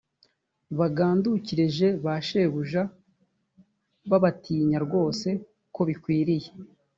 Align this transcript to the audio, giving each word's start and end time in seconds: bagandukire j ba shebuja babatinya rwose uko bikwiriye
bagandukire 0.77 1.63
j 1.75 1.77
ba 2.03 2.13
shebuja 2.27 2.81
babatinya 4.09 4.77
rwose 4.85 5.27
uko 5.69 5.81
bikwiriye 5.89 6.49